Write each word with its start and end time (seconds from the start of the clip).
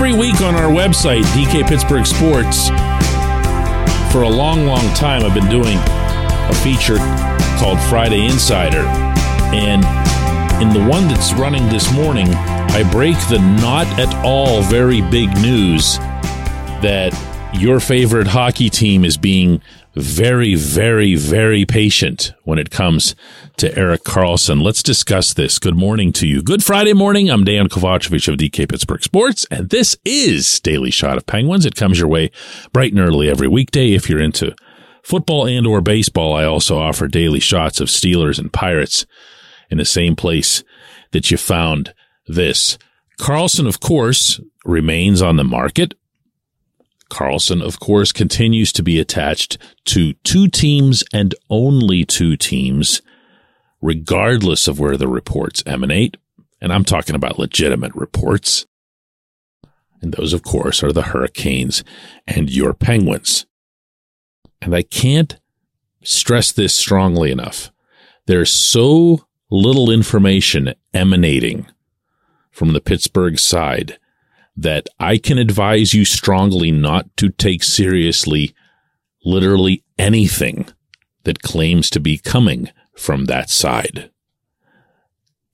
every 0.00 0.18
week 0.18 0.40
on 0.40 0.54
our 0.54 0.70
website, 0.70 1.22
DK 1.34 1.68
Pittsburgh 1.68 2.06
Sports. 2.06 2.68
For 4.10 4.22
a 4.22 4.28
long, 4.28 4.64
long 4.64 4.94
time, 4.94 5.22
I've 5.24 5.34
been 5.34 5.50
doing 5.50 5.76
a 5.76 6.54
feature 6.64 6.96
called 7.58 7.78
Friday 7.90 8.24
Insider. 8.24 8.86
And 9.52 9.84
in 10.62 10.72
the 10.72 10.88
one 10.88 11.06
that's 11.06 11.34
running 11.34 11.68
this 11.68 11.92
morning, 11.92 12.28
I 12.32 12.88
break 12.90 13.16
the 13.28 13.40
not 13.60 13.86
at 13.98 14.10
all 14.24 14.62
very 14.62 15.02
big 15.02 15.36
news 15.36 15.98
that 16.80 17.12
your 17.54 17.80
favorite 17.80 18.28
hockey 18.28 18.70
team 18.70 19.04
is 19.04 19.16
being 19.16 19.60
very, 19.94 20.54
very, 20.54 21.14
very 21.14 21.64
patient 21.64 22.32
when 22.44 22.58
it 22.58 22.70
comes 22.70 23.14
to 23.56 23.76
Erik 23.76 24.04
Karlsson. 24.04 24.62
Let's 24.62 24.82
discuss 24.82 25.34
this. 25.34 25.58
Good 25.58 25.76
morning 25.76 26.12
to 26.14 26.26
you. 26.26 26.42
Good 26.42 26.64
Friday 26.64 26.92
morning. 26.92 27.28
I'm 27.30 27.44
Dejan 27.44 27.68
Kovacevic 27.68 28.28
of 28.28 28.38
DK 28.38 28.68
Pittsburgh 28.68 29.02
Sports, 29.02 29.46
and 29.50 29.68
this 29.68 29.96
is 30.04 30.60
Daily 30.60 30.90
Shot 30.90 31.16
of 31.16 31.26
Penguins. 31.26 31.66
It 31.66 31.74
comes 31.74 31.98
your 31.98 32.08
way 32.08 32.30
bright 32.72 32.92
and 32.92 33.00
early 33.00 33.28
every 33.28 33.48
weekday 33.48 33.92
if 33.92 34.08
you're 34.08 34.22
into 34.22 34.54
football 35.02 35.46
and 35.46 35.66
or 35.66 35.80
baseball. 35.80 36.34
I 36.34 36.44
also 36.44 36.78
offer 36.78 37.08
daily 37.08 37.40
shots 37.40 37.80
of 37.80 37.88
Steelers 37.88 38.38
and 38.38 38.52
Pirates 38.52 39.06
in 39.70 39.78
the 39.78 39.84
same 39.84 40.16
place 40.16 40.62
that 41.10 41.30
you 41.30 41.36
found 41.36 41.94
this. 42.26 42.78
Karlsson, 43.18 43.66
of 43.66 43.80
course, 43.80 44.40
remains 44.64 45.20
on 45.20 45.36
the 45.36 45.44
market. 45.44 45.94
Karlsson, 47.10 47.62
of 47.62 47.80
course, 47.80 48.12
continues 48.12 48.72
to 48.72 48.82
be 48.82 48.98
attached 48.98 49.58
to 49.86 50.14
two 50.24 50.48
teams 50.48 51.04
and 51.12 51.34
only 51.50 52.04
two 52.04 52.36
teams, 52.36 53.02
regardless 53.82 54.66
of 54.66 54.80
where 54.80 54.96
the 54.96 55.08
reports 55.08 55.62
emanate. 55.66 56.16
And 56.60 56.72
I'm 56.72 56.84
talking 56.84 57.14
about 57.14 57.38
legitimate 57.38 57.94
reports. 57.94 58.66
And 60.00 60.14
those, 60.14 60.32
of 60.32 60.42
course, 60.42 60.82
are 60.82 60.92
the 60.92 61.02
Hurricanes 61.02 61.84
and 62.26 62.48
your 62.48 62.72
Penguins. 62.72 63.46
And 64.62 64.74
I 64.74 64.82
can't 64.82 65.38
stress 66.02 66.52
this 66.52 66.74
strongly 66.74 67.30
enough. 67.30 67.70
There's 68.26 68.52
so 68.52 69.26
little 69.50 69.90
information 69.90 70.74
emanating 70.94 71.66
from 72.50 72.72
the 72.72 72.80
Pittsburgh 72.80 73.38
side 73.38 73.98
that 74.56 74.88
I 74.98 75.16
can 75.16 75.38
advise 75.38 75.94
you 75.94 76.04
strongly 76.04 76.70
not 76.70 77.16
to 77.18 77.30
take 77.30 77.62
seriously 77.62 78.54
literally 79.24 79.84
anything 79.98 80.68
that 81.24 81.42
claims 81.42 81.90
to 81.90 82.00
be 82.00 82.18
coming 82.18 82.70
from 82.94 83.26
that 83.26 83.50
side. 83.50 84.10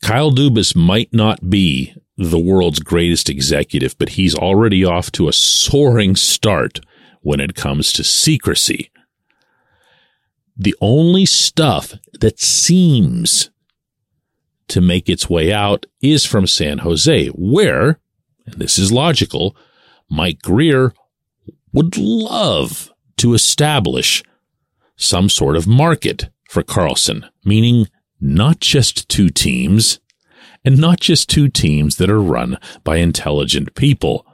Kyle 0.03 0.31
Dubas 0.31 0.77
might 0.77 1.13
not 1.13 1.51
be 1.51 1.95
the 2.17 2.39
world's 2.39 2.81
greatest 2.81 3.29
executive, 3.29 3.99
but 3.99 4.11
he's 4.11 4.35
already 4.35 4.85
off 4.85 5.11
to 5.13 5.29
a 5.29 5.33
soaring 5.33 6.17
start 6.17 6.81
when 7.21 7.41
it 7.41 7.55
comes 7.55 7.93
to 7.93 8.05
secrecy. 8.05 8.91
The 10.57 10.75
only 10.81 11.27
stuff 11.27 11.95
that 12.21 12.41
seems 12.41 13.51
to 14.69 14.81
make 14.81 15.09
its 15.09 15.29
way 15.29 15.53
out 15.53 15.87
is 16.01 16.25
from 16.25 16.47
San 16.47 16.79
Jose, 16.79 17.29
where 17.29 18.01
and 18.47 18.57
this 18.57 18.79
is 18.79 18.93
logical, 18.93 19.57
Mike 20.09 20.41
Grier 20.43 20.93
would 21.73 21.97
love 21.97 22.91
to 23.19 23.35
establish 23.35 24.23
some 24.97 25.29
sort 25.29 25.57
of 25.57 25.67
market 25.67 26.31
for 26.49 26.63
Karlsson, 26.63 27.29
meaning 27.45 27.89
not 28.21 28.61
just 28.61 29.09
two 29.09 29.29
teams 29.29 30.01
and 30.65 30.79
not 30.79 31.01
just 31.01 31.29
two 31.29 31.49
teams 31.49 31.97
that 31.97 32.11
are 32.11 32.21
run 32.21 32.59
by 32.83 32.97
intelligent 32.97 33.75
people 33.75 34.27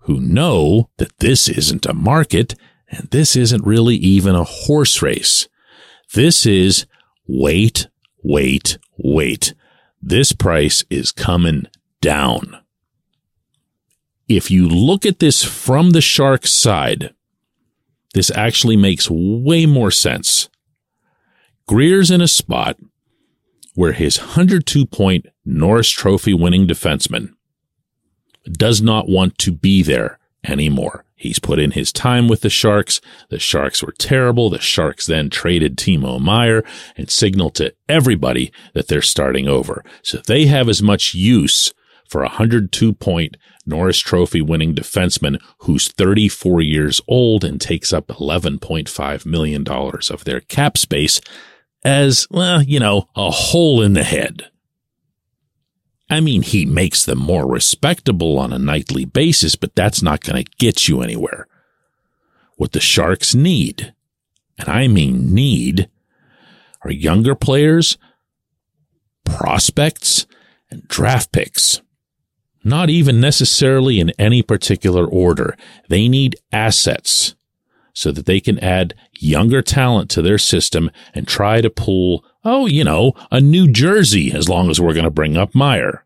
who 0.00 0.20
know 0.20 0.90
that 0.98 1.18
this 1.18 1.48
isn't 1.48 1.86
a 1.86 1.94
market 1.94 2.54
and 2.90 3.08
this 3.10 3.36
isn't 3.36 3.66
really 3.66 3.96
even 3.96 4.34
a 4.34 4.44
horse 4.44 5.02
race. 5.02 5.48
This 6.14 6.46
is 6.46 6.86
wait, 7.26 7.88
wait, 8.22 8.78
wait. 8.98 9.54
This 10.00 10.32
price 10.32 10.84
is 10.90 11.12
coming 11.12 11.66
down 12.00 12.58
if 14.28 14.50
you 14.50 14.68
look 14.68 15.06
at 15.06 15.18
this 15.18 15.42
from 15.42 15.90
the 15.90 16.00
Sharks 16.00 16.52
side, 16.52 17.14
this 18.14 18.30
actually 18.30 18.76
makes 18.76 19.08
way 19.10 19.66
more 19.66 19.90
sense. 19.90 20.48
Grier's 21.66 22.10
in 22.10 22.20
a 22.20 22.28
spot 22.28 22.76
where 23.74 23.92
his 23.92 24.18
102 24.18 24.86
point 24.86 25.26
Norris 25.44 25.90
Trophy 25.90 26.34
winning 26.34 26.66
defenseman 26.66 27.32
does 28.44 28.80
not 28.80 29.08
want 29.08 29.38
to 29.38 29.52
be 29.52 29.82
there 29.82 30.18
anymore. 30.44 31.04
He's 31.14 31.38
put 31.38 31.58
in 31.58 31.72
his 31.72 31.92
time 31.92 32.28
with 32.28 32.42
the 32.42 32.50
Sharks. 32.50 33.00
The 33.28 33.38
Sharks 33.38 33.82
were 33.82 33.94
terrible. 33.98 34.50
The 34.50 34.60
Sharks 34.60 35.06
then 35.06 35.30
traded 35.30 35.76
Timo 35.76 36.20
Meier 36.20 36.64
and 36.96 37.10
signaled 37.10 37.56
to 37.56 37.74
everybody 37.88 38.52
that 38.72 38.88
they're 38.88 39.02
starting 39.02 39.48
over. 39.48 39.84
So 40.02 40.18
they 40.18 40.46
have 40.46 40.68
as 40.68 40.80
much 40.80 41.14
use 41.14 41.72
for 42.08 42.22
a 42.22 42.28
102 42.28 42.92
point 42.94 43.36
Norris 43.66 43.98
Trophy 43.98 44.40
winning 44.40 44.74
defenseman 44.74 45.40
who's 45.58 45.88
34 45.92 46.62
years 46.62 47.00
old 47.06 47.44
and 47.44 47.60
takes 47.60 47.92
up 47.92 48.08
$11.5 48.08 49.26
million 49.26 49.66
of 49.68 50.24
their 50.24 50.40
cap 50.40 50.78
space 50.78 51.20
as, 51.84 52.26
well, 52.30 52.62
you 52.62 52.80
know, 52.80 53.08
a 53.14 53.30
hole 53.30 53.82
in 53.82 53.92
the 53.92 54.02
head. 54.02 54.50
I 56.10 56.20
mean, 56.20 56.42
he 56.42 56.64
makes 56.64 57.04
them 57.04 57.18
more 57.18 57.46
respectable 57.46 58.38
on 58.38 58.52
a 58.52 58.58
nightly 58.58 59.04
basis, 59.04 59.56
but 59.56 59.74
that's 59.74 60.02
not 60.02 60.22
going 60.22 60.42
to 60.42 60.50
get 60.58 60.88
you 60.88 61.02
anywhere. 61.02 61.46
What 62.56 62.72
the 62.72 62.80
Sharks 62.80 63.34
need, 63.34 63.94
and 64.58 64.68
I 64.68 64.88
mean 64.88 65.34
need, 65.34 65.90
are 66.82 66.90
younger 66.90 67.34
players, 67.34 67.98
prospects, 69.24 70.26
and 70.70 70.86
draft 70.88 71.30
picks. 71.30 71.82
Not 72.64 72.90
even 72.90 73.20
necessarily 73.20 74.00
in 74.00 74.10
any 74.18 74.42
particular 74.42 75.06
order. 75.06 75.56
They 75.88 76.08
need 76.08 76.36
assets 76.52 77.34
so 77.92 78.12
that 78.12 78.26
they 78.26 78.40
can 78.40 78.58
add 78.60 78.94
younger 79.18 79.62
talent 79.62 80.10
to 80.10 80.22
their 80.22 80.38
system 80.38 80.90
and 81.14 81.26
try 81.26 81.60
to 81.60 81.70
pull, 81.70 82.24
oh, 82.44 82.66
you 82.66 82.84
know, 82.84 83.12
a 83.30 83.40
New 83.40 83.70
Jersey 83.70 84.32
as 84.32 84.48
long 84.48 84.70
as 84.70 84.80
we're 84.80 84.94
going 84.94 85.04
to 85.04 85.10
bring 85.10 85.36
up 85.36 85.54
Meier. 85.54 86.04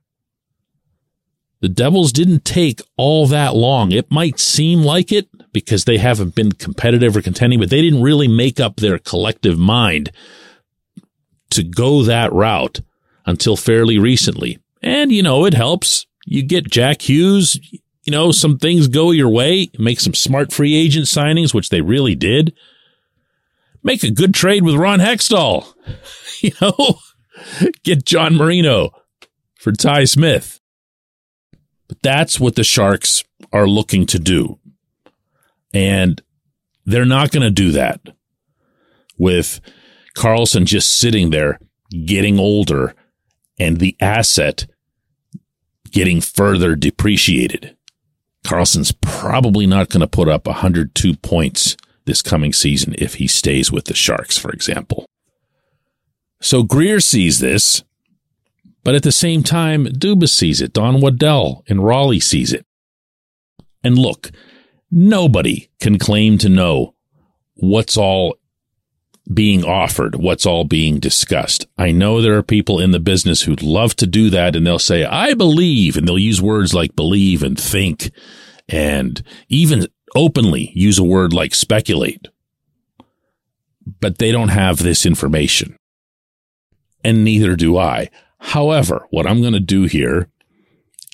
The 1.61 1.69
Devils 1.69 2.11
didn't 2.11 2.45
take 2.45 2.81
all 2.97 3.27
that 3.29 3.55
long. 3.55 3.93
It 3.93 4.11
might 4.11 4.41
seem 4.41 4.83
like 4.83 5.13
it 5.13 5.29
because 5.53 5.85
they 5.85 5.99
haven't 5.99 6.35
been 6.35 6.53
competitive 6.53 7.17
or 7.17 7.23
contending, 7.23 7.61
but 7.61 7.71
they 7.71 7.83
didn't 7.83 8.03
really 8.03 8.27
make 8.27 8.59
up 8.59 8.77
their 8.77 8.99
collective 8.99 9.59
mind 9.59 10.11
to 11.51 11.63
go 11.63 12.03
that 12.03 12.33
route 12.33 12.81
until 13.27 13.57
fairly 13.57 13.99
recently. 13.99 14.59
And, 14.83 15.13
you 15.13 15.23
know, 15.23 15.45
it 15.45 15.55
helps 15.55 16.07
you 16.27 16.43
get 16.43 16.71
Jack 16.71 17.09
Hughes, 17.09 17.59
you 18.05 18.11
know, 18.11 18.33
some 18.33 18.59
things 18.59 18.89
go 18.89 19.11
your 19.11 19.29
way, 19.29 19.71
make 19.79 20.01
some 20.01 20.15
smart 20.15 20.53
free 20.53 20.75
agent 20.75 21.07
signings, 21.07 21.55
which 21.55 21.69
they 21.69 21.81
really 21.81 22.15
did. 22.15 22.55
Make 23.83 24.03
a 24.03 24.11
good 24.11 24.35
trade 24.35 24.63
with 24.63 24.77
Ron 24.77 25.01
Hextall. 25.01 25.73
You 26.43 26.51
know, 26.61 26.99
get 27.85 28.05
John 28.05 28.35
Marino 28.35 28.91
for 29.55 29.71
Ty 29.71 30.07
Smith. 30.07 30.59
But 31.87 32.03
that's 32.03 32.41
what 32.41 32.57
the 32.57 32.65
Sharks 32.65 33.23
are 33.53 33.69
looking 33.69 34.07
to 34.07 34.19
do. 34.19 34.59
And 35.73 36.21
they're 36.85 37.05
not 37.05 37.31
going 37.31 37.45
to 37.45 37.51
do 37.53 37.71
that 37.71 38.01
with 39.17 39.61
Karlsson 40.17 40.65
just 40.65 40.97
sitting 40.97 41.31
there 41.31 41.61
getting 42.07 42.41
older 42.41 42.95
and 43.59 43.79
the 43.79 43.97
asset 44.01 44.67
getting 45.93 46.21
further 46.21 46.75
depreciated. 46.75 47.77
Karlsson's 48.45 48.93
probably 49.01 49.67
not 49.67 49.89
going 49.89 50.01
to 50.01 50.09
put 50.09 50.29
up 50.29 50.47
102 50.47 51.17
points 51.17 51.77
this 52.05 52.23
coming 52.23 52.53
season 52.53 52.95
if 52.99 53.15
he 53.15 53.29
stays 53.29 53.71
with 53.71 53.85
the 53.85 53.95
Sharks, 53.95 54.37
for 54.37 54.51
example. 54.51 55.07
So 56.41 56.65
Grier 56.65 56.99
sees 56.99 57.39
this, 57.39 57.85
but 58.83 58.97
at 58.97 59.05
the 59.05 59.13
same 59.13 59.45
time, 59.45 59.87
Dubas 59.87 60.31
sees 60.31 60.61
it. 60.61 60.73
Don 60.73 61.01
Waddell 61.01 61.63
in 61.67 61.81
Raleigh 61.81 62.19
sees 62.19 62.53
it. 62.53 62.65
And 63.85 63.97
look, 63.97 64.31
nobody 64.91 65.69
can 65.79 65.99
claim 65.99 66.39
to 66.39 66.49
know 66.49 66.95
what's 67.55 67.97
all 67.97 68.37
being 69.33 69.65
offered, 69.65 70.17
what's 70.17 70.47
all 70.47 70.65
being 70.65 70.99
discussed. 70.99 71.67
I 71.79 71.93
know 71.93 72.21
there 72.21 72.37
are 72.37 72.43
people 72.43 72.81
in 72.81 72.91
the 72.91 73.01
business 73.01 73.43
who'd 73.43 73.63
love 73.63 73.95
to 73.97 74.07
do 74.07 74.31
that 74.31 74.57
and 74.57 74.67
they'll 74.67 74.79
say, 74.79 75.05
I 75.05 75.35
believe, 75.35 75.97
and 75.97 76.07
they'll 76.07 76.19
use 76.19 76.43
words 76.43 76.75
like 76.75 76.97
believe 76.97 77.43
and 77.43 77.59
think 77.59 78.11
and 78.69 79.23
even 79.49 79.87
openly 80.15 80.73
use 80.75 80.99
a 80.99 81.05
word 81.05 81.33
like 81.33 81.55
speculate. 81.55 82.29
But 84.01 84.19
they 84.19 84.33
don't 84.33 84.49
have 84.49 84.79
this 84.79 85.07
information. 85.07 85.77
And 87.05 87.25
neither 87.25 87.57
do 87.57 87.79
I. 87.79 88.11
However, 88.39 89.07
what 89.11 89.27
I'm 89.27 89.41
going 89.41 89.55
to 89.55 89.61
do 89.61 89.85
here 89.85 90.29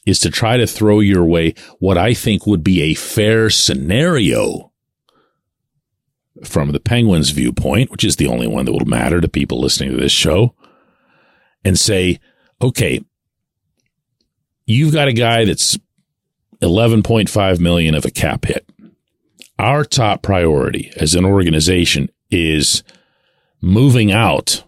is 0.06 0.18
to 0.20 0.30
try 0.30 0.56
to 0.56 0.66
throw 0.66 1.00
your 1.00 1.24
way 1.24 1.54
what 1.78 1.98
I 1.98 2.14
think 2.14 2.46
would 2.46 2.64
be 2.64 2.82
a 2.82 2.94
fair 2.94 3.50
scenario 3.50 4.67
from 6.44 6.72
the 6.72 6.80
Penguins' 6.80 7.30
viewpoint, 7.30 7.90
which 7.90 8.04
is 8.04 8.16
the 8.16 8.28
only 8.28 8.46
one 8.46 8.64
that 8.64 8.72
will 8.72 8.84
matter 8.84 9.20
to 9.20 9.28
people 9.28 9.60
listening 9.60 9.90
to 9.90 9.96
this 9.96 10.12
show, 10.12 10.54
and 11.64 11.78
say, 11.78 12.20
okay, 12.60 13.04
you've 14.66 14.92
got 14.92 15.08
a 15.08 15.12
guy 15.12 15.44
that's 15.44 15.78
11.5 16.62 17.60
million 17.60 17.94
of 17.94 18.04
a 18.04 18.10
cap 18.10 18.44
hit. 18.44 18.68
Our 19.58 19.84
top 19.84 20.22
priority 20.22 20.92
as 20.96 21.14
an 21.14 21.24
organization 21.24 22.10
is 22.30 22.82
moving 23.60 24.12
out 24.12 24.64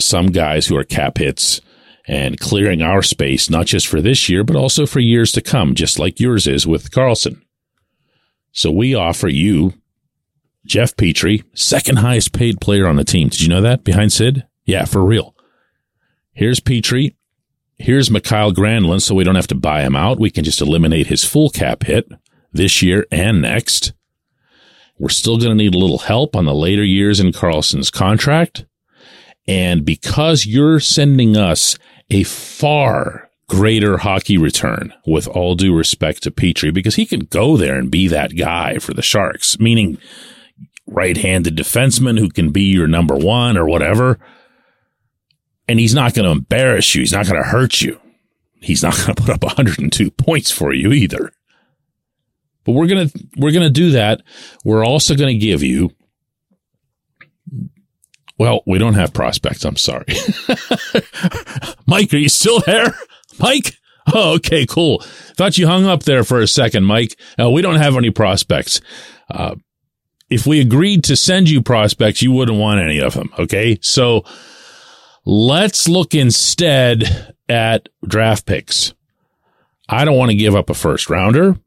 some 0.00 0.28
guys 0.28 0.66
who 0.66 0.76
are 0.76 0.84
cap 0.84 1.18
hits 1.18 1.60
and 2.08 2.40
clearing 2.40 2.82
our 2.82 3.02
space, 3.02 3.50
not 3.50 3.66
just 3.66 3.86
for 3.86 4.00
this 4.00 4.28
year, 4.28 4.42
but 4.42 4.56
also 4.56 4.86
for 4.86 4.98
years 4.98 5.30
to 5.32 5.40
come, 5.40 5.74
just 5.74 5.98
like 5.98 6.18
yours 6.18 6.46
is 6.46 6.66
with 6.66 6.90
Karlsson. 6.90 7.40
So 8.52 8.72
we 8.72 8.94
offer 8.94 9.28
you 9.28 9.74
Jeff 10.66 10.94
Petry, 10.96 11.44
second 11.54 11.96
highest 11.96 12.32
paid 12.32 12.60
player 12.60 12.86
on 12.86 12.96
the 12.96 13.04
team. 13.04 13.28
Did 13.28 13.40
you 13.40 13.48
know 13.48 13.62
that 13.62 13.84
behind 13.84 14.12
Sid? 14.12 14.46
Yeah, 14.64 14.84
for 14.84 15.04
real. 15.04 15.34
Here's 16.32 16.60
Petry. 16.60 17.14
Here's 17.78 18.10
Mikael 18.10 18.52
Granlund, 18.52 19.00
so 19.00 19.14
we 19.14 19.24
don't 19.24 19.36
have 19.36 19.46
to 19.48 19.54
buy 19.54 19.82
him 19.82 19.96
out. 19.96 20.20
We 20.20 20.30
can 20.30 20.44
just 20.44 20.60
eliminate 20.60 21.06
his 21.06 21.24
full 21.24 21.48
cap 21.48 21.84
hit 21.84 22.10
this 22.52 22.82
year 22.82 23.06
and 23.10 23.40
next. 23.40 23.94
We're 24.98 25.08
still 25.08 25.38
going 25.38 25.48
to 25.48 25.54
need 25.54 25.74
a 25.74 25.78
little 25.78 25.98
help 25.98 26.36
on 26.36 26.44
the 26.44 26.54
later 26.54 26.84
years 26.84 27.20
in 27.20 27.32
Karlsson's 27.32 27.90
contract. 27.90 28.66
And 29.48 29.82
because 29.84 30.44
you're 30.44 30.78
sending 30.78 31.38
us 31.38 31.78
a 32.10 32.24
far 32.24 33.30
greater 33.48 33.98
hockey 33.98 34.36
return, 34.36 34.92
with 35.06 35.26
all 35.26 35.54
due 35.54 35.74
respect 35.74 36.22
to 36.22 36.30
Petry, 36.30 36.72
because 36.72 36.96
he 36.96 37.06
can 37.06 37.20
go 37.20 37.56
there 37.56 37.76
and 37.76 37.90
be 37.90 38.08
that 38.08 38.36
guy 38.36 38.78
for 38.78 38.92
the 38.92 39.02
Sharks, 39.02 39.58
meaning 39.58 39.96
right-handed 40.86 41.56
defenseman 41.56 42.18
who 42.18 42.28
can 42.28 42.50
be 42.50 42.62
your 42.62 42.86
number 42.86 43.16
one 43.16 43.56
or 43.56 43.66
whatever. 43.66 44.18
And 45.68 45.78
he's 45.78 45.94
not 45.94 46.14
going 46.14 46.24
to 46.24 46.32
embarrass 46.32 46.94
you. 46.94 47.02
He's 47.02 47.12
not 47.12 47.26
going 47.26 47.40
to 47.40 47.48
hurt 47.48 47.80
you. 47.80 48.00
He's 48.60 48.82
not 48.82 48.96
going 48.96 49.14
to 49.14 49.22
put 49.22 49.30
up 49.30 49.42
102 49.42 50.10
points 50.10 50.50
for 50.50 50.72
you 50.72 50.92
either. 50.92 51.32
But 52.64 52.72
we're 52.72 52.88
going 52.88 53.08
to, 53.08 53.28
we're 53.36 53.52
going 53.52 53.66
to 53.66 53.70
do 53.70 53.92
that. 53.92 54.22
We're 54.64 54.84
also 54.84 55.14
going 55.14 55.32
to 55.32 55.46
give 55.46 55.62
you, 55.62 55.90
well, 58.38 58.62
we 58.66 58.78
don't 58.78 58.94
have 58.94 59.12
prospects. 59.12 59.64
I'm 59.64 59.76
sorry. 59.76 60.06
Mike, 61.86 62.12
are 62.12 62.18
you 62.18 62.28
still 62.28 62.60
there? 62.60 62.94
Mike? 63.38 63.76
Oh, 64.12 64.34
okay, 64.34 64.66
cool. 64.66 65.00
Thought 65.36 65.58
you 65.58 65.66
hung 65.66 65.86
up 65.86 66.02
there 66.02 66.24
for 66.24 66.40
a 66.40 66.46
second, 66.46 66.84
Mike. 66.84 67.18
Uh, 67.38 67.50
we 67.50 67.62
don't 67.62 67.76
have 67.76 67.96
any 67.96 68.10
prospects. 68.10 68.80
Uh, 69.30 69.54
if 70.30 70.46
we 70.46 70.60
agreed 70.60 71.04
to 71.04 71.16
send 71.16 71.50
you 71.50 71.62
prospects, 71.62 72.22
you 72.22 72.32
wouldn't 72.32 72.58
want 72.58 72.80
any 72.80 73.00
of 73.00 73.14
them. 73.14 73.30
Okay. 73.38 73.78
So 73.82 74.24
let's 75.24 75.88
look 75.88 76.14
instead 76.14 77.34
at 77.48 77.88
draft 78.06 78.46
picks. 78.46 78.94
I 79.88 80.04
don't 80.04 80.16
want 80.16 80.30
to 80.30 80.36
give 80.36 80.54
up 80.54 80.70
a 80.70 80.74
first 80.74 81.10
rounder 81.10 81.58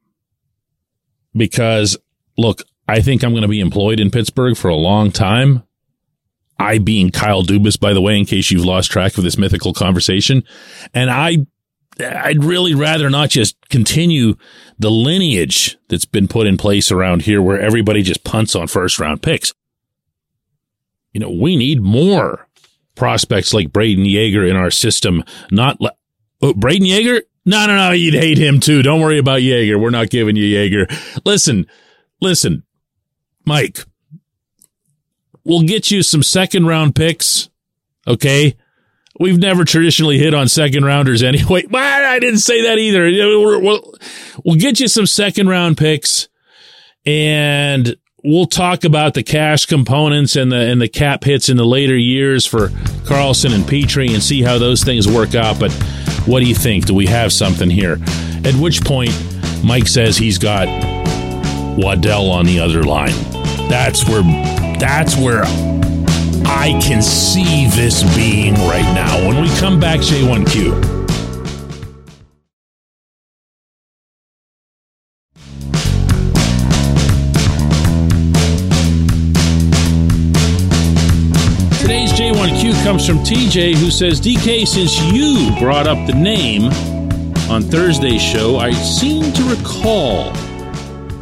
because 1.36 1.98
look, 2.38 2.64
I 2.88 3.02
think 3.02 3.24
I'm 3.24 3.32
going 3.32 3.44
to 3.44 3.50
be 3.50 3.60
employed 3.60 4.00
in 4.00 4.12
Pittsburgh 4.12 4.56
for 4.56 4.70
a 4.70 4.76
long 4.76 5.12
time. 5.12 5.64
I 6.60 6.78
being 6.78 7.12
Kyle 7.12 7.44
Dubas, 7.44 7.80
by 7.80 7.94
the 7.94 8.02
way, 8.02 8.18
in 8.18 8.26
case 8.26 8.52
you've 8.52 8.66
lost 8.66 8.92
track 8.92 9.18
of 9.18 9.24
this 9.24 9.38
mythical 9.38 9.74
conversation. 9.74 10.44
And 10.94 11.10
I 11.10 11.46
I'd 12.00 12.44
really 12.44 12.74
rather 12.74 13.10
not 13.10 13.30
just 13.30 13.56
continue 13.70 14.36
the 14.80 14.90
lineage 14.90 15.78
that's 15.90 16.06
been 16.06 16.28
put 16.28 16.48
in 16.48 16.58
place 16.58 16.92
around 16.92 17.24
here 17.24 17.42
where 17.42 17.60
everybody 17.60 18.02
just 18.02 18.24
punts 18.24 18.56
on 18.56 18.68
first 18.68 19.00
round 19.00 19.22
picks. 19.22 19.54
You 21.14 21.20
know, 21.20 21.30
we 21.30 21.56
need 21.56 21.82
more 21.82 22.48
prospects 22.96 23.54
like 23.54 23.70
Brayden 23.70 24.10
Yager 24.12 24.46
in 24.46 24.56
our 24.56 24.72
system. 24.72 25.24
Not 25.52 25.80
le- 25.80 25.94
oh, 26.42 26.54
Brayden 26.54 26.88
Yager? 26.88 27.22
No, 27.46 27.68
no, 27.68 27.76
no. 27.76 27.92
You'd 27.92 28.16
hate 28.16 28.38
him 28.38 28.60
too. 28.60 28.82
Don't 28.82 29.02
worry 29.02 29.20
about 29.20 29.44
Yager. 29.44 29.78
We're 29.78 29.90
not 29.92 30.10
giving 30.10 30.36
you 30.36 30.46
Yager. 30.46 30.88
Listen, 31.26 31.68
listen, 32.22 32.64
Mike, 33.46 33.86
we'll 35.44 35.64
get 35.64 35.92
you 35.92 36.02
some 36.02 36.24
second 36.24 36.66
round 36.66 36.96
picks. 36.96 37.50
Okay. 38.08 38.56
We've 39.20 39.38
never 39.38 39.64
traditionally 39.64 40.18
hit 40.18 40.34
on 40.34 40.48
second 40.48 40.86
rounders 40.86 41.22
anyway. 41.22 41.64
Well, 41.70 42.14
I 42.14 42.20
didn't 42.20 42.40
say 42.40 42.64
that 42.64 42.78
either. 42.78 43.04
We'll, 43.60 43.94
we'll 44.44 44.60
get 44.60 44.80
you 44.80 44.88
some 44.88 45.06
second 45.06 45.48
round 45.48 45.78
picks 45.78 46.28
and 47.06 47.96
we'll 48.24 48.46
talk 48.46 48.84
about 48.84 49.14
the 49.14 49.24
cash 49.24 49.66
components 49.66 50.36
and 50.36 50.52
the, 50.52 50.58
and 50.58 50.82
the 50.82 50.88
cap 50.88 51.24
hits 51.24 51.50
in 51.50 51.58
the 51.58 51.66
later 51.66 51.98
years 51.98 52.46
for 52.46 52.70
Karlsson 53.06 53.54
and 53.54 53.64
Petry 53.64 54.14
and 54.14 54.22
see 54.24 54.42
how 54.42 54.58
those 54.58 54.84
things 54.84 55.08
work 55.08 55.36
out. 55.36 55.60
But 55.60 55.72
what 56.26 56.40
do 56.40 56.48
you 56.48 56.56
think? 56.56 56.86
Do 56.86 56.94
we 56.94 57.06
have 57.08 57.34
something 57.34 57.70
here? 57.70 58.00
At 58.46 58.56
which 58.56 58.84
point 58.84 59.12
Mike 59.64 59.88
says 59.88 60.18
he's 60.18 60.38
got 60.38 60.68
Waddell 61.78 62.30
on 62.30 62.46
the 62.46 62.60
other 62.60 62.84
line. 62.84 63.14
That's 63.70 64.08
where, 64.08 64.24
that's 64.80 65.16
where 65.18 65.44
I 66.46 66.80
can 66.82 67.02
see 67.02 67.68
this 67.68 68.04
being 68.16 68.54
right 68.54 68.94
now. 68.94 69.28
When 69.28 69.42
we 69.42 69.50
come 69.58 69.80
back, 69.80 70.00
J1Q. 70.00 71.04
Today's 81.82 82.14
J1Q 82.14 82.84
comes 82.84 83.06
from 83.06 83.20
TJ, 83.20 83.76
who 83.76 83.92
says, 83.92 84.22
DK, 84.22 84.66
since 84.66 85.00
you 85.02 85.54
brought 85.60 85.88
up 85.88 86.08
the 86.08 86.14
name 86.14 86.66
on 87.52 87.62
Thursday's 87.62 88.22
show, 88.22 88.58
I 88.58 88.72
seem 88.72 89.34
to 89.34 89.44
recall 89.44 90.34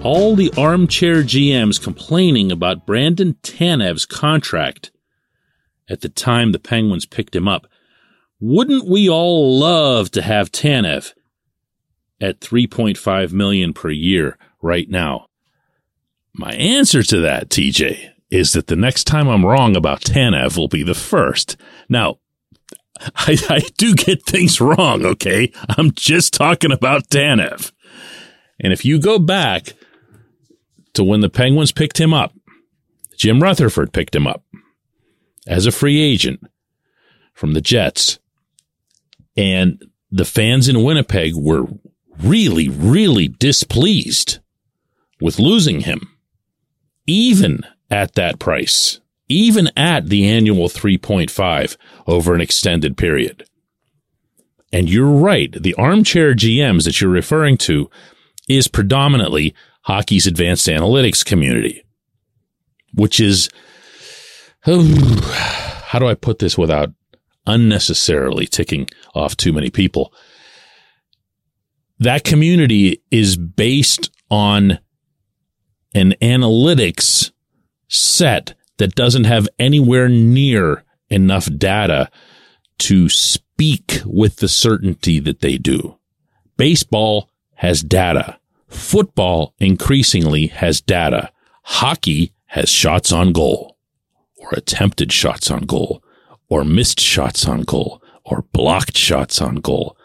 all 0.03 0.35
the 0.35 0.51
armchair 0.57 1.23
GMs 1.23 1.81
complaining 1.81 2.51
about 2.51 2.85
Brandon 2.85 3.35
Tanev's 3.43 4.05
contract 4.05 4.90
at 5.91 5.99
the 5.99 6.09
time 6.09 6.53
the 6.53 6.59
Penguins 6.59 7.05
picked 7.05 7.35
him 7.35 7.49
up. 7.49 7.67
Wouldn't 8.39 8.87
we 8.87 9.09
all 9.09 9.59
love 9.59 10.09
to 10.11 10.21
have 10.21 10.51
Tanev 10.51 11.13
at 12.21 12.39
3.5 12.39 13.33
million 13.33 13.73
per 13.73 13.89
year 13.89 14.37
right 14.61 14.89
now? 14.89 15.27
My 16.33 16.53
answer 16.53 17.03
to 17.03 17.19
that, 17.19 17.49
TJ, 17.49 18.09
is 18.31 18.53
that 18.53 18.67
the 18.67 18.77
next 18.77 19.03
time 19.03 19.27
I'm 19.27 19.45
wrong 19.45 19.75
about 19.75 20.01
Tanev 20.01 20.57
will 20.57 20.69
be 20.69 20.81
the 20.81 20.95
first. 20.95 21.57
Now, 21.89 22.19
I, 23.15 23.37
I 23.49 23.59
do 23.77 23.93
get 23.93 24.25
things 24.25 24.61
wrong, 24.61 25.05
okay? 25.05 25.51
I'm 25.77 25.91
just 25.91 26.33
talking 26.33 26.71
about 26.71 27.09
Tanev. 27.09 27.73
And 28.61 28.71
if 28.71 28.85
you 28.85 28.97
go 28.97 29.19
back 29.19 29.73
to 30.93 31.03
when 31.03 31.19
the 31.19 31.29
Penguins 31.29 31.73
picked 31.73 31.99
him 31.99 32.13
up, 32.13 32.33
Jim 33.17 33.43
Rutherford 33.43 33.91
picked 33.91 34.15
him 34.15 34.25
up 34.25 34.45
as 35.47 35.65
a 35.65 35.71
free 35.71 36.01
agent 36.01 36.41
from 37.33 37.53
the 37.53 37.61
Jets. 37.61 38.19
And 39.35 39.83
the 40.11 40.25
fans 40.25 40.67
in 40.67 40.83
Winnipeg 40.83 41.35
were 41.35 41.67
really, 42.19 42.69
really 42.69 43.27
displeased 43.27 44.39
with 45.19 45.39
losing 45.39 45.81
him, 45.81 46.15
even 47.07 47.61
at 47.89 48.15
that 48.15 48.39
price, 48.39 48.99
even 49.27 49.69
at 49.77 50.09
the 50.09 50.27
annual 50.27 50.67
3.5 50.67 51.77
over 52.07 52.35
an 52.35 52.41
extended 52.41 52.97
period. 52.97 53.45
And 54.73 54.89
you're 54.89 55.11
right. 55.11 55.51
The 55.51 55.73
armchair 55.75 56.33
GMs 56.33 56.85
that 56.85 57.01
you're 57.01 57.09
referring 57.09 57.57
to 57.59 57.89
is 58.47 58.67
predominantly 58.67 59.53
hockey's 59.83 60.27
advanced 60.27 60.67
analytics 60.67 61.25
community, 61.25 61.83
which 62.93 63.19
is 63.19 63.49
how 64.63 65.99
do 65.99 66.07
I 66.07 66.13
put 66.13 66.39
this 66.39 66.57
without 66.57 66.91
unnecessarily 67.47 68.45
ticking 68.45 68.87
off 69.15 69.35
too 69.35 69.53
many 69.53 69.69
people? 69.69 70.13
That 71.99 72.23
community 72.23 73.01
is 73.11 73.37
based 73.37 74.11
on 74.29 74.79
an 75.93 76.13
analytics 76.21 77.31
set 77.87 78.53
that 78.77 78.95
doesn't 78.95 79.25
have 79.25 79.47
anywhere 79.59 80.07
near 80.07 80.83
enough 81.09 81.49
data 81.57 82.09
to 82.79 83.09
speak 83.09 84.01
with 84.05 84.37
the 84.37 84.47
certainty 84.47 85.19
that 85.19 85.41
they 85.41 85.57
do. 85.57 85.97
Baseball 86.57 87.29
has 87.55 87.81
data. 87.81 88.39
Football 88.67 89.53
increasingly 89.59 90.47
has 90.47 90.81
data. 90.81 91.31
Hockey 91.63 92.33
has 92.45 92.69
shots 92.69 93.11
on 93.11 93.33
goal 93.33 93.71
or 94.41 94.49
attempted 94.51 95.11
shots 95.11 95.49
on 95.49 95.61
goal 95.61 96.03
or 96.49 96.65
missed 96.65 96.99
shots 96.99 97.47
on 97.47 97.61
goal 97.61 98.01
or 98.25 98.45
blocked 98.51 98.97
shots 98.97 99.41
on 99.41 99.55
goal. 99.55 99.95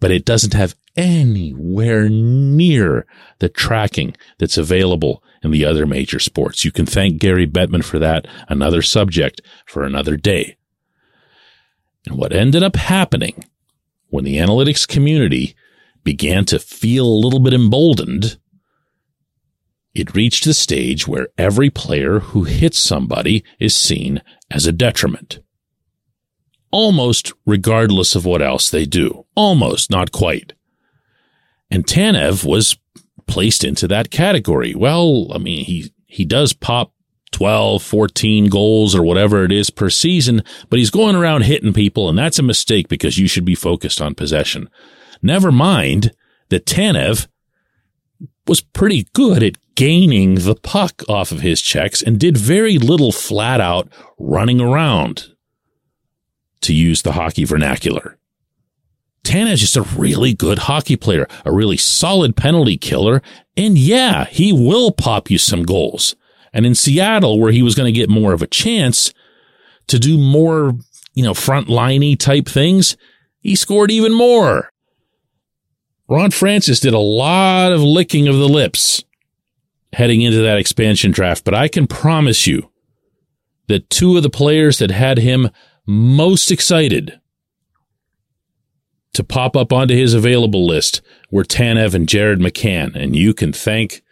But 0.00 0.10
it 0.10 0.24
doesn't 0.24 0.54
have 0.54 0.74
anywhere 0.96 2.08
near 2.08 3.06
the 3.38 3.48
tracking 3.48 4.16
that's 4.38 4.58
available 4.58 5.22
in 5.42 5.50
the 5.50 5.64
other 5.64 5.86
major 5.86 6.18
sports. 6.18 6.64
You 6.64 6.72
can 6.72 6.86
thank 6.86 7.20
Gary 7.20 7.46
Bettman 7.46 7.84
for 7.84 7.98
that. 7.98 8.26
Another 8.48 8.82
subject 8.82 9.40
for 9.66 9.84
another 9.84 10.16
day. 10.16 10.56
And 12.06 12.16
what 12.16 12.32
ended 12.32 12.62
up 12.62 12.76
happening 12.76 13.44
when 14.08 14.24
the 14.24 14.36
analytics 14.36 14.88
community 14.88 15.54
began 16.02 16.44
to 16.46 16.58
feel 16.58 17.06
a 17.06 17.22
little 17.22 17.40
bit 17.40 17.52
emboldened, 17.52 18.38
it 19.98 20.14
reached 20.14 20.44
the 20.44 20.54
stage 20.54 21.06
where 21.06 21.28
every 21.36 21.70
player 21.70 22.20
who 22.20 22.44
hits 22.44 22.78
somebody 22.78 23.44
is 23.58 23.74
seen 23.74 24.22
as 24.50 24.66
a 24.66 24.72
detriment. 24.72 25.40
Almost 26.70 27.32
regardless 27.46 28.14
of 28.14 28.24
what 28.24 28.42
else 28.42 28.70
they 28.70 28.84
do. 28.84 29.26
Almost, 29.34 29.90
not 29.90 30.12
quite. 30.12 30.52
And 31.70 31.86
Tanev 31.86 32.44
was 32.44 32.76
placed 33.26 33.64
into 33.64 33.88
that 33.88 34.10
category. 34.10 34.74
Well, 34.74 35.28
I 35.32 35.38
mean, 35.38 35.64
he, 35.64 35.92
he 36.06 36.24
does 36.24 36.52
pop 36.52 36.92
12, 37.32 37.82
14 37.82 38.48
goals 38.48 38.94
or 38.94 39.02
whatever 39.02 39.44
it 39.44 39.52
is 39.52 39.70
per 39.70 39.90
season, 39.90 40.42
but 40.70 40.78
he's 40.78 40.90
going 40.90 41.14
around 41.14 41.42
hitting 41.42 41.72
people, 41.72 42.08
and 42.08 42.18
that's 42.18 42.38
a 42.38 42.42
mistake 42.42 42.88
because 42.88 43.18
you 43.18 43.28
should 43.28 43.44
be 43.44 43.54
focused 43.54 44.00
on 44.00 44.14
possession. 44.14 44.68
Never 45.22 45.52
mind 45.52 46.12
that 46.48 46.66
Tanev 46.66 47.28
was 48.46 48.60
pretty 48.60 49.06
good 49.12 49.42
at 49.42 49.58
gaining 49.78 50.34
the 50.34 50.56
puck 50.56 51.04
off 51.08 51.30
of 51.30 51.40
his 51.40 51.62
checks 51.62 52.02
and 52.02 52.18
did 52.18 52.36
very 52.36 52.78
little 52.78 53.12
flat 53.12 53.60
out 53.60 53.88
running 54.18 54.60
around, 54.60 55.28
to 56.60 56.74
use 56.74 57.02
the 57.02 57.12
hockey 57.12 57.44
vernacular. 57.44 58.18
Tanev 59.22 59.52
is 59.52 59.60
just 59.60 59.76
a 59.76 59.82
really 59.82 60.34
good 60.34 60.58
hockey 60.58 60.96
player, 60.96 61.28
a 61.44 61.52
really 61.52 61.76
solid 61.76 62.34
penalty 62.34 62.76
killer, 62.76 63.22
and 63.56 63.78
yeah, 63.78 64.24
he 64.24 64.52
will 64.52 64.90
pop 64.90 65.30
you 65.30 65.38
some 65.38 65.62
goals. 65.62 66.16
And 66.52 66.66
in 66.66 66.74
Seattle, 66.74 67.38
where 67.38 67.52
he 67.52 67.62
was 67.62 67.76
going 67.76 67.86
to 67.86 67.96
get 67.96 68.10
more 68.10 68.32
of 68.32 68.42
a 68.42 68.48
chance 68.48 69.14
to 69.86 70.00
do 70.00 70.18
more, 70.18 70.74
you 71.14 71.22
know, 71.22 71.34
front 71.34 71.68
liney 71.68 72.18
type 72.18 72.48
things, 72.48 72.96
he 73.42 73.54
scored 73.54 73.92
even 73.92 74.12
more. 74.12 74.72
Ron 76.08 76.32
Francis 76.32 76.80
did 76.80 76.94
a 76.94 76.98
lot 76.98 77.70
of 77.70 77.80
licking 77.80 78.26
of 78.26 78.38
the 78.38 78.48
lips 78.48 79.04
heading 79.92 80.22
into 80.22 80.42
that 80.42 80.58
expansion 80.58 81.10
draft, 81.10 81.44
but 81.44 81.54
I 81.54 81.68
can 81.68 81.86
promise 81.86 82.46
you 82.46 82.70
that 83.68 83.90
two 83.90 84.16
of 84.16 84.22
the 84.22 84.30
players 84.30 84.78
that 84.78 84.90
had 84.90 85.18
him 85.18 85.50
most 85.86 86.50
excited 86.50 87.20
to 89.14 89.24
pop 89.24 89.56
up 89.56 89.72
onto 89.72 89.94
his 89.94 90.14
available 90.14 90.66
list 90.66 91.00
were 91.30 91.44
Tanev 91.44 91.94
and 91.94 92.08
Jared 92.08 92.38
McCann, 92.38 92.94
and 92.94 93.16
you 93.16 93.34
can 93.34 93.52
thank 93.52 94.02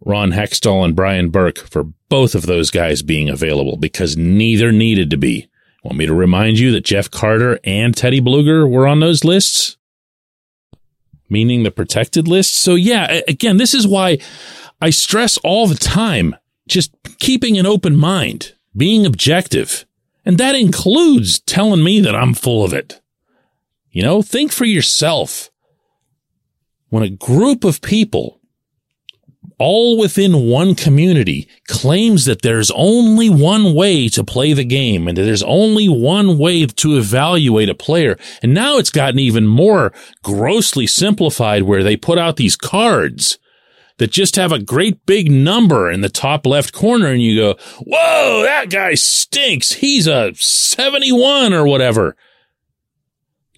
Ron 0.00 0.32
Hextall 0.32 0.84
and 0.84 0.96
Brian 0.96 1.30
Burke 1.30 1.58
for 1.58 1.84
both 2.08 2.34
of 2.34 2.46
those 2.46 2.70
guys 2.70 3.02
being 3.02 3.28
available 3.28 3.76
because 3.76 4.16
neither 4.16 4.72
needed 4.72 5.10
to 5.10 5.16
be. 5.16 5.48
Want 5.82 5.98
me 5.98 6.06
to 6.06 6.14
remind 6.14 6.58
you 6.58 6.72
that 6.72 6.84
Jeff 6.84 7.10
Carter 7.10 7.58
and 7.62 7.94
Teddy 7.94 8.20
Bluger 8.20 8.68
were 8.68 8.86
on 8.86 9.00
those 9.00 9.24
lists? 9.24 9.76
Meaning 11.28 11.62
the 11.62 11.70
protected 11.70 12.26
list? 12.26 12.54
So 12.54 12.74
yeah, 12.74 13.20
again, 13.28 13.56
this 13.56 13.74
is 13.74 13.86
why 13.86 14.18
I 14.80 14.90
stress 14.90 15.38
all 15.38 15.66
the 15.66 15.74
time 15.74 16.36
just 16.66 16.94
keeping 17.18 17.58
an 17.58 17.66
open 17.66 17.96
mind, 17.96 18.54
being 18.76 19.06
objective. 19.06 19.84
And 20.24 20.38
that 20.38 20.54
includes 20.54 21.38
telling 21.40 21.84
me 21.84 22.00
that 22.00 22.14
I'm 22.14 22.34
full 22.34 22.64
of 22.64 22.72
it. 22.72 23.00
You 23.90 24.02
know, 24.02 24.22
think 24.22 24.52
for 24.52 24.64
yourself. 24.64 25.50
When 26.88 27.02
a 27.02 27.10
group 27.10 27.64
of 27.64 27.82
people, 27.82 28.40
all 29.58 29.98
within 29.98 30.48
one 30.48 30.74
community, 30.74 31.48
claims 31.68 32.24
that 32.24 32.42
there's 32.42 32.70
only 32.72 33.28
one 33.28 33.74
way 33.74 34.08
to 34.08 34.24
play 34.24 34.52
the 34.52 34.64
game 34.64 35.06
and 35.08 35.16
that 35.16 35.22
there's 35.22 35.42
only 35.42 35.88
one 35.88 36.38
way 36.38 36.66
to 36.66 36.96
evaluate 36.96 37.68
a 37.68 37.74
player, 37.74 38.16
and 38.42 38.54
now 38.54 38.78
it's 38.78 38.90
gotten 38.90 39.18
even 39.18 39.46
more 39.46 39.92
grossly 40.22 40.86
simplified 40.86 41.64
where 41.64 41.82
they 41.82 41.96
put 41.96 42.18
out 42.18 42.36
these 42.36 42.56
cards 42.56 43.38
that 43.98 44.10
just 44.10 44.36
have 44.36 44.52
a 44.52 44.58
great 44.58 45.04
big 45.06 45.30
number 45.30 45.90
in 45.90 46.00
the 46.00 46.08
top 46.08 46.46
left 46.46 46.72
corner 46.72 47.08
and 47.08 47.22
you 47.22 47.36
go, 47.36 47.54
whoa, 47.80 48.42
that 48.42 48.70
guy 48.70 48.94
stinks. 48.94 49.72
He's 49.72 50.06
a 50.06 50.32
71 50.34 51.52
or 51.52 51.66
whatever. 51.66 52.16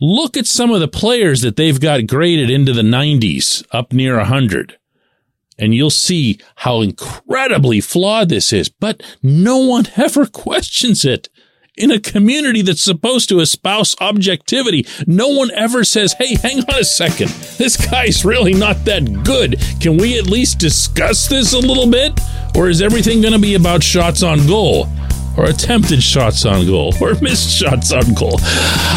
Look 0.00 0.36
at 0.36 0.46
some 0.46 0.70
of 0.70 0.80
the 0.80 0.88
players 0.88 1.40
that 1.40 1.56
they've 1.56 1.80
got 1.80 2.06
graded 2.06 2.50
into 2.50 2.74
the 2.74 2.82
90s, 2.82 3.64
up 3.72 3.92
near 3.92 4.16
100. 4.18 4.76
And 5.58 5.74
you'll 5.74 5.88
see 5.88 6.38
how 6.56 6.82
incredibly 6.82 7.80
flawed 7.80 8.28
this 8.28 8.52
is, 8.52 8.68
but 8.68 9.02
no 9.22 9.56
one 9.56 9.86
ever 9.96 10.26
questions 10.26 11.04
it. 11.04 11.30
In 11.76 11.90
a 11.90 12.00
community 12.00 12.62
that's 12.62 12.80
supposed 12.80 13.28
to 13.28 13.40
espouse 13.40 13.94
objectivity, 14.00 14.86
no 15.06 15.28
one 15.28 15.50
ever 15.50 15.84
says, 15.84 16.14
hey, 16.14 16.34
hang 16.36 16.60
on 16.60 16.80
a 16.80 16.84
second. 16.84 17.28
This 17.58 17.76
guy's 17.76 18.24
really 18.24 18.54
not 18.54 18.86
that 18.86 19.22
good. 19.24 19.60
Can 19.78 19.98
we 19.98 20.18
at 20.18 20.24
least 20.24 20.58
discuss 20.58 21.28
this 21.28 21.52
a 21.52 21.58
little 21.58 21.86
bit? 21.86 22.18
Or 22.56 22.70
is 22.70 22.80
everything 22.80 23.20
going 23.20 23.34
to 23.34 23.38
be 23.38 23.56
about 23.56 23.82
shots 23.82 24.22
on 24.22 24.46
goal? 24.46 24.86
or 25.36 25.44
attempted 25.44 26.02
shots 26.02 26.46
on 26.46 26.66
goal 26.66 26.94
or 26.98 27.12
missed 27.20 27.50
shots 27.50 27.92
on 27.92 28.14
goal? 28.14 28.38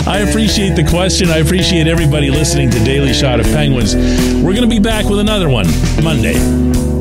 I 0.08 0.26
appreciate 0.30 0.78
the 0.78 0.88
question. 0.90 1.28
I 1.28 1.40
appreciate 1.40 1.86
everybody 1.86 2.30
listening 2.30 2.70
to 2.70 2.80
Daily 2.86 3.12
Shot 3.12 3.42
of 3.42 3.46
Penguins. 3.48 3.94
We're 3.94 4.56
going 4.56 4.62
to 4.62 4.68
be 4.68 4.80
back 4.80 5.04
with 5.10 5.20
another 5.20 5.50
one 5.50 5.68
Monday. 6.02 6.99